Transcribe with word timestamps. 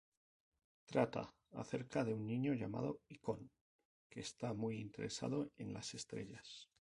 Trata 0.87 1.31
acerca 1.51 2.03
de 2.03 2.15
un 2.15 2.25
niño 2.25 2.55
llamado 2.55 3.01
Ikon 3.09 3.51
que 4.09 4.21
está 4.21 4.51
muy 4.51 4.79
interesado 4.79 5.51
en 5.57 5.73
las 5.75 5.93
estrellas. 5.93 6.67